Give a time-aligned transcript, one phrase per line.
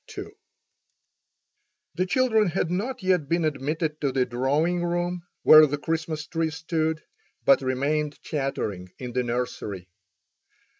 [0.17, 0.31] II
[1.93, 6.49] The children had not yet been admitted to the drawing room, where the Christmas tree
[6.49, 7.03] stood,
[7.45, 9.89] but remained chattering in the nursery.